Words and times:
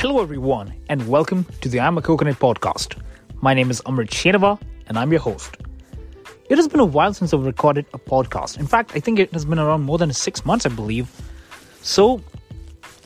Hello, 0.00 0.22
everyone, 0.22 0.72
and 0.88 1.06
welcome 1.08 1.44
to 1.60 1.68
the 1.68 1.78
I'm 1.78 1.98
a 1.98 2.00
Coconut 2.00 2.38
podcast. 2.38 2.98
My 3.42 3.52
name 3.52 3.70
is 3.70 3.82
Amrit 3.82 4.08
Shenava, 4.08 4.58
and 4.86 4.98
I'm 4.98 5.10
your 5.10 5.20
host. 5.20 5.58
It 6.48 6.56
has 6.56 6.66
been 6.68 6.80
a 6.80 6.86
while 6.86 7.12
since 7.12 7.34
I've 7.34 7.44
recorded 7.44 7.84
a 7.92 7.98
podcast. 7.98 8.58
In 8.58 8.66
fact, 8.66 8.92
I 8.94 9.00
think 9.00 9.18
it 9.18 9.30
has 9.34 9.44
been 9.44 9.58
around 9.58 9.82
more 9.82 9.98
than 9.98 10.10
six 10.14 10.46
months, 10.46 10.64
I 10.64 10.70
believe. 10.70 11.10
So, 11.82 12.22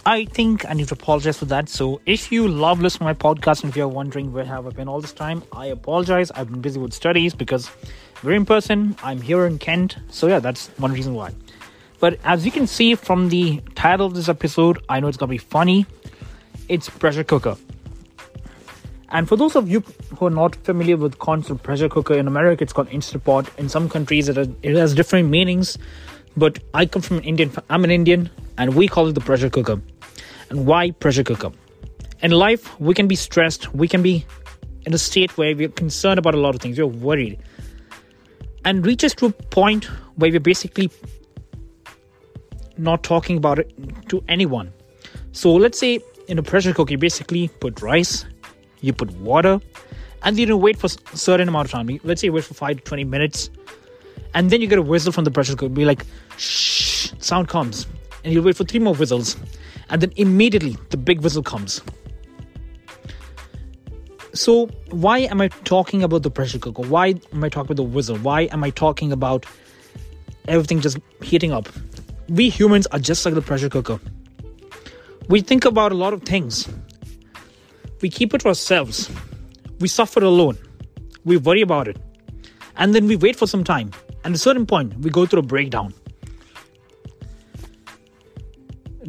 I 0.07 0.27
think 0.27 0.71
I 0.71 0.73
need 0.75 0.87
to 0.87 0.95
apologize 0.95 1.37
for 1.37 1.47
that. 1.47 1.69
So, 1.69 2.01
if 2.07 2.31
you 2.31 2.47
love 2.47 2.81
listening 2.81 3.13
to 3.13 3.13
my 3.13 3.35
podcast 3.35 3.65
and 3.65 3.71
if 3.71 3.77
you're 3.77 3.89
wondering 3.89 4.33
where 4.33 4.45
have 4.45 4.65
I 4.65 4.71
been 4.71 4.87
all 4.87 5.01
this 5.01 5.13
time, 5.13 5.43
I 5.51 5.67
apologize. 5.67 6.31
I've 6.31 6.49
been 6.49 6.61
busy 6.61 6.79
with 6.79 6.93
studies 6.93 7.35
because 7.35 7.69
we're 8.23 8.35
in 8.35 8.47
person. 8.47 8.95
I'm 9.03 9.21
here 9.21 9.47
in 9.47 9.59
Kent. 9.59 9.97
So, 10.11 10.29
yeah, 10.29 10.39
that's 10.39 10.69
one 10.77 10.93
reason 10.93 11.15
why. 11.15 11.35
But 11.99 12.21
as 12.23 12.47
you 12.47 12.53
can 12.53 12.69
see 12.69 12.95
from 12.95 13.31
the 13.31 13.63
title 13.75 14.07
of 14.07 14.15
this 14.15 14.29
episode, 14.29 14.79
I 14.89 15.01
know 15.01 15.09
it's 15.09 15.17
going 15.17 15.27
to 15.27 15.35
be 15.35 15.39
funny 15.39 15.87
it's 16.69 16.89
pressure 16.89 17.25
cooker. 17.25 17.57
And 19.11 19.29
for 19.29 19.37
those 19.37 19.55
of 19.55 19.71
you 19.71 19.81
who 20.19 20.27
are 20.27 20.31
not 20.31 20.57
familiar 20.57 20.97
with 20.97 21.19
concept 21.19 21.63
pressure 21.63 21.89
cooker 21.89 22.15
in 22.15 22.27
America, 22.27 22.65
it's 22.65 22.73
called 22.73 22.89
Instant 22.89 23.25
Pot. 23.25 23.49
In 23.59 23.69
some 23.69 23.89
countries, 23.89 24.29
it, 24.29 24.37
it 24.63 24.77
has 24.77 24.95
different 24.95 25.29
meanings. 25.29 25.79
But 26.37 26.59
I 26.75 26.87
come 26.87 27.01
from 27.01 27.19
an 27.19 27.25
Indian. 27.25 27.53
I'm 27.71 27.85
an 27.85 27.93
Indian, 27.93 28.29
and 28.59 28.75
we 28.75 28.89
call 28.89 29.07
it 29.07 29.13
the 29.13 29.21
pressure 29.21 29.49
cooker. 29.49 29.81
And 30.51 30.67
why 30.67 30.91
pressure 30.91 31.23
cooker? 31.23 31.53
In 32.23 32.33
life, 32.33 32.81
we 32.81 32.95
can 32.95 33.07
be 33.07 33.15
stressed. 33.15 33.73
We 33.73 33.87
can 33.87 34.03
be 34.03 34.27
in 34.85 34.95
a 34.95 34.99
state 34.99 35.39
where 35.39 35.55
we're 35.55 35.69
concerned 35.69 36.19
about 36.19 36.35
a 36.35 36.39
lot 36.39 36.55
of 36.57 36.61
things. 36.61 36.79
We're 36.79 36.87
worried, 36.87 37.39
and 38.65 38.85
reaches 38.85 39.15
to 39.17 39.27
a 39.27 39.31
point 39.31 39.85
where 40.17 40.31
we're 40.31 40.41
basically 40.41 40.91
not 42.77 43.05
talking 43.05 43.37
about 43.37 43.61
it 43.61 43.73
to 44.09 44.25
anyone. 44.29 44.73
So 45.31 45.55
let's 45.55 45.79
say 45.79 46.01
in 46.29 46.39
a 46.39 46.43
pressure 46.43 46.73
cooker, 46.73 46.93
you 46.93 46.99
basically 46.99 47.49
put 47.49 47.81
rice, 47.83 48.25
you 48.81 48.93
put 48.93 49.11
water, 49.17 49.61
and 50.23 50.37
then 50.37 50.49
you 50.49 50.57
wait 50.57 50.79
for 50.79 50.87
a 50.87 51.17
certain 51.17 51.49
amount 51.49 51.67
of 51.67 51.73
time. 51.73 52.01
Let's 52.03 52.21
say 52.21 52.29
you 52.29 52.33
wait 52.33 52.45
for 52.45 52.55
5 52.55 52.79
to 52.79 52.83
20 52.83 53.05
minutes, 53.05 53.51
and 54.35 54.51
then 54.51 54.61
you 54.61 54.67
get 54.67 54.79
a 54.79 54.83
whistle 54.83 55.13
from 55.13 55.25
the 55.25 55.31
pressure 55.31 55.55
cooker. 55.55 55.69
Be 55.69 55.85
like, 55.85 56.05
shh, 56.37 57.13
sound 57.19 57.49
comes. 57.49 57.87
And 58.25 58.33
you 58.33 58.43
wait 58.43 58.57
for 58.57 58.65
three 58.65 58.81
more 58.81 58.95
whistles, 58.95 59.37
and 59.91 60.01
then 60.01 60.13
immediately 60.17 60.77
the 60.91 60.97
big 60.97 61.21
whistle 61.21 61.43
comes. 61.43 61.83
So, 64.33 64.67
why 64.91 65.19
am 65.19 65.41
I 65.41 65.49
talking 65.49 66.03
about 66.03 66.23
the 66.23 66.31
pressure 66.31 66.59
cooker? 66.59 66.83
Why 66.83 67.15
am 67.33 67.45
I 67.45 67.49
talking 67.49 67.71
about 67.71 67.77
the 67.77 67.83
whistle? 67.83 68.17
Why 68.17 68.43
am 68.51 68.65
I 68.65 68.71
talking 68.71 69.13
about 69.13 69.47
everything 70.49 70.81
just 70.81 70.99
heating 71.23 71.53
up? 71.53 71.69
We 72.29 72.49
humans 72.49 72.87
are 72.89 72.99
just 72.99 73.25
like 73.25 73.35
the 73.35 73.43
pressure 73.43 73.69
cooker 73.69 74.01
we 75.29 75.41
think 75.41 75.65
about 75.65 75.93
a 75.93 75.95
lot 75.95 76.13
of 76.13 76.23
things. 76.23 76.69
We 78.01 78.11
keep 78.11 78.35
it 78.35 78.43
to 78.43 78.49
ourselves. 78.49 79.11
We 79.81 79.89
suffer 79.89 80.23
alone. 80.23 80.59
We 81.25 81.37
worry 81.37 81.63
about 81.63 81.89
it. 81.89 81.99
And 82.77 82.95
then 82.95 83.07
we 83.07 83.17
wait 83.17 83.37
for 83.37 83.47
some 83.47 83.65
time. 83.65 83.91
And 84.25 84.35
at 84.35 84.37
a 84.37 84.39
certain 84.39 84.67
point, 84.67 84.99
we 84.99 85.11
go 85.11 85.27
through 85.27 85.41
a 85.41 85.43
breakdown. 85.43 85.95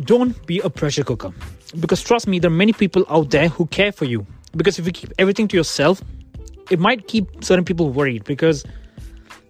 Don't 0.03 0.45
be 0.45 0.59
a 0.59 0.69
pressure 0.69 1.03
cooker. 1.03 1.33
Because 1.79 2.01
trust 2.01 2.27
me, 2.27 2.39
there 2.39 2.49
are 2.49 2.53
many 2.53 2.73
people 2.73 3.05
out 3.09 3.31
there 3.31 3.49
who 3.49 3.65
care 3.67 3.91
for 3.91 4.05
you. 4.05 4.25
Because 4.55 4.79
if 4.79 4.85
you 4.85 4.91
keep 4.91 5.11
everything 5.19 5.47
to 5.49 5.57
yourself, 5.57 6.01
it 6.69 6.79
might 6.79 7.07
keep 7.07 7.43
certain 7.43 7.65
people 7.65 7.89
worried 7.89 8.23
because 8.23 8.65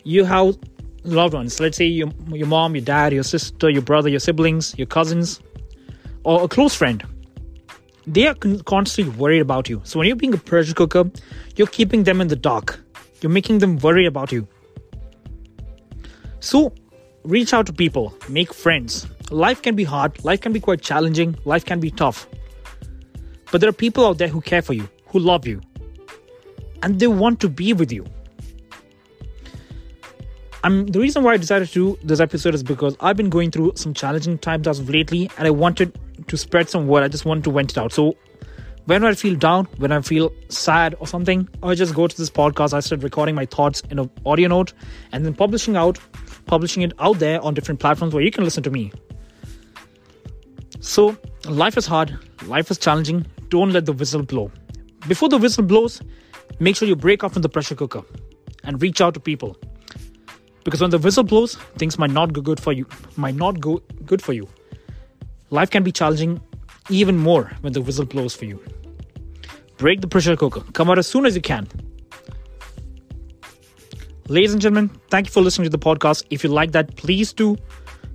you 0.03 0.23
have 0.25 0.57
loved 1.03 1.33
ones. 1.33 1.59
Let's 1.59 1.77
say 1.77 1.85
your, 1.85 2.09
your 2.29 2.47
mom, 2.47 2.75
your 2.75 2.83
dad, 2.83 3.13
your 3.13 3.23
sister, 3.23 3.69
your 3.69 3.81
brother, 3.81 4.09
your 4.09 4.19
siblings, 4.19 4.75
your 4.77 4.87
cousins, 4.87 5.39
or 6.25 6.43
a 6.43 6.47
close 6.47 6.75
friend, 6.75 7.03
they 8.05 8.27
are 8.27 8.35
constantly 8.65 9.13
worried 9.17 9.41
about 9.41 9.69
you. 9.69 9.81
So 9.85 9.99
when 9.99 10.07
you're 10.07 10.17
being 10.17 10.33
a 10.33 10.37
pressure 10.37 10.73
cooker, 10.73 11.09
you're 11.55 11.67
keeping 11.67 12.03
them 12.03 12.19
in 12.19 12.27
the 12.27 12.35
dark. 12.35 12.79
You're 13.21 13.31
making 13.31 13.59
them 13.59 13.77
worry 13.77 14.05
about 14.05 14.31
you. 14.31 14.47
So 16.39 16.73
reach 17.23 17.53
out 17.53 17.65
to 17.67 17.73
people, 17.73 18.13
make 18.29 18.53
friends. 18.53 19.07
Life 19.31 19.61
can 19.61 19.75
be 19.75 19.83
hard, 19.83 20.23
life 20.23 20.41
can 20.41 20.53
be 20.53 20.59
quite 20.59 20.81
challenging, 20.81 21.35
life 21.45 21.65
can 21.65 21.79
be 21.79 21.89
tough. 21.89 22.27
But 23.51 23.61
there 23.61 23.69
are 23.69 23.73
people 23.73 24.05
out 24.05 24.17
there 24.17 24.27
who 24.27 24.41
care 24.41 24.61
for 24.61 24.73
you, 24.73 24.87
who 25.07 25.19
love 25.19 25.47
you, 25.47 25.61
and 26.83 26.99
they 26.99 27.07
want 27.07 27.39
to 27.39 27.49
be 27.49 27.73
with 27.73 27.91
you. 27.91 28.05
I'm 30.65 30.87
the 30.87 30.99
reason 30.99 31.21
why 31.21 31.33
I 31.33 31.37
decided 31.37 31.67
to 31.67 31.73
do 31.75 31.99
this 32.03 32.19
episode 32.19 32.55
is 32.55 32.63
because 32.63 32.97
I've 32.99 33.15
been 33.15 33.29
going 33.29 33.51
through 33.51 33.73
some 33.75 33.93
challenging 33.93 34.39
times 34.39 34.67
as 34.67 34.79
of 34.79 34.89
lately, 34.89 35.29
and 35.37 35.47
I 35.47 35.51
wanted 35.51 35.95
to 36.25 36.37
spread 36.37 36.69
some 36.69 36.87
word. 36.87 37.03
I 37.03 37.07
just 37.07 37.23
wanted 37.23 37.43
to 37.43 37.51
vent 37.51 37.73
it 37.73 37.77
out. 37.77 37.93
So 37.93 38.15
when 38.85 39.03
I 39.03 39.13
feel 39.13 39.35
down, 39.35 39.65
when 39.77 39.91
I 39.91 40.01
feel 40.01 40.33
sad 40.49 40.95
or 40.99 41.05
something, 41.05 41.47
I 41.61 41.75
just 41.75 41.93
go 41.93 42.07
to 42.07 42.17
this 42.17 42.31
podcast. 42.31 42.73
I 42.73 42.79
start 42.79 43.03
recording 43.03 43.35
my 43.35 43.45
thoughts 43.45 43.81
in 43.91 43.99
an 43.99 44.09
audio 44.25 44.47
note 44.47 44.73
and 45.11 45.23
then 45.23 45.35
publishing 45.35 45.75
out, 45.75 45.99
publishing 46.47 46.81
it 46.81 46.93
out 46.97 47.19
there 47.19 47.39
on 47.43 47.53
different 47.53 47.79
platforms 47.79 48.15
where 48.15 48.23
you 48.23 48.31
can 48.31 48.43
listen 48.43 48.63
to 48.63 48.71
me. 48.71 48.91
So 50.79 51.15
life 51.47 51.77
is 51.77 51.85
hard, 51.85 52.17
life 52.47 52.71
is 52.71 52.79
challenging. 52.79 53.27
Don't 53.49 53.71
let 53.71 53.85
the 53.85 53.93
whistle 53.93 54.23
blow. 54.23 54.51
Before 55.07 55.29
the 55.29 55.37
whistle 55.37 55.63
blows, 55.63 56.01
make 56.59 56.75
sure 56.75 56.87
you 56.87 56.95
break 56.95 57.23
off 57.23 57.33
from 57.33 57.43
the 57.43 57.49
pressure 57.49 57.75
cooker 57.75 58.01
and 58.63 58.81
reach 58.81 58.99
out 58.99 59.13
to 59.13 59.19
people. 59.19 59.55
Because 60.65 60.81
when 60.81 60.89
the 60.89 60.97
whistle 60.97 61.23
blows, 61.23 61.55
things 61.77 61.97
might 61.97 62.09
not 62.09 62.33
go 62.33 62.41
good 62.41 62.59
for 62.59 62.73
you. 62.73 62.85
Might 63.15 63.35
not 63.35 63.61
go 63.61 63.81
good 64.05 64.21
for 64.21 64.33
you. 64.33 64.49
Life 65.51 65.69
can 65.69 65.83
be 65.83 65.91
challenging 65.91 66.41
even 66.89 67.17
more 67.17 67.51
when 67.61 67.71
the 67.71 67.81
whistle 67.81 68.05
blows 68.05 68.35
for 68.35 68.45
you. 68.45 68.59
Break 69.77 70.01
the 70.01 70.07
pressure 70.07 70.35
cooker. 70.35 70.61
Come 70.73 70.89
out 70.89 70.97
as 70.97 71.07
soon 71.07 71.25
as 71.25 71.35
you 71.35 71.41
can. 71.41 71.67
Ladies 74.27 74.53
and 74.53 74.61
gentlemen, 74.61 74.89
thank 75.09 75.27
you 75.27 75.31
for 75.31 75.41
listening 75.41 75.65
to 75.65 75.69
the 75.69 75.77
podcast. 75.77 76.23
If 76.31 76.43
you 76.43 76.49
like 76.49 76.71
that, 76.71 76.95
please 76.95 77.31
do 77.31 77.57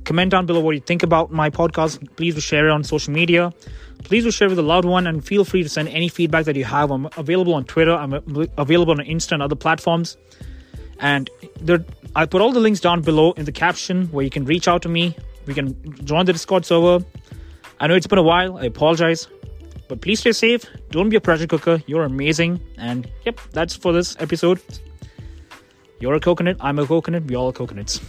comment 0.04 0.32
down 0.32 0.44
below 0.44 0.58
what 0.58 0.74
you 0.74 0.80
think 0.80 1.04
about 1.04 1.30
my 1.30 1.50
podcast. 1.50 2.04
Please 2.16 2.34
do 2.34 2.40
share 2.40 2.66
it 2.66 2.72
on 2.72 2.82
social 2.82 3.12
media. 3.12 3.52
Please 4.02 4.24
do 4.24 4.32
share 4.32 4.48
with 4.48 4.58
a 4.58 4.62
loved 4.62 4.86
one 4.86 5.06
and 5.06 5.24
feel 5.24 5.44
free 5.44 5.62
to 5.62 5.68
send 5.68 5.88
any 5.88 6.08
feedback 6.08 6.46
that 6.46 6.56
you 6.56 6.64
have. 6.64 6.90
I'm 6.90 7.08
available 7.16 7.54
on 7.54 7.64
Twitter. 7.64 7.92
I'm 7.92 8.12
available 8.58 8.90
on 8.90 8.98
Insta 8.98 9.32
and 9.32 9.42
other 9.42 9.54
platforms. 9.54 10.16
And 11.00 11.30
there, 11.60 11.84
I 12.14 12.26
put 12.26 12.40
all 12.40 12.52
the 12.52 12.60
links 12.60 12.80
down 12.80 13.00
below 13.02 13.32
in 13.32 13.44
the 13.44 13.52
caption 13.52 14.06
where 14.08 14.24
you 14.24 14.30
can 14.30 14.44
reach 14.44 14.68
out 14.68 14.82
to 14.82 14.88
me. 14.88 15.16
We 15.46 15.54
can 15.54 15.74
join 16.04 16.26
the 16.26 16.32
Discord 16.32 16.64
server. 16.66 17.04
I 17.80 17.86
know 17.86 17.94
it's 17.94 18.06
been 18.06 18.18
a 18.18 18.22
while. 18.22 18.58
I 18.58 18.64
apologize. 18.64 19.26
But 19.88 20.02
please 20.02 20.20
stay 20.20 20.32
safe. 20.32 20.64
Don't 20.90 21.08
be 21.08 21.16
a 21.16 21.20
pressure 21.20 21.46
cooker. 21.46 21.82
You're 21.86 22.04
amazing. 22.04 22.60
And 22.76 23.10
yep, 23.24 23.40
that's 23.52 23.74
for 23.74 23.92
this 23.92 24.16
episode. 24.20 24.60
You're 25.98 26.14
a 26.14 26.20
coconut. 26.20 26.58
I'm 26.60 26.78
a 26.78 26.86
coconut. 26.86 27.24
We 27.24 27.34
all 27.34 27.48
are 27.48 27.52
coconuts. 27.52 28.00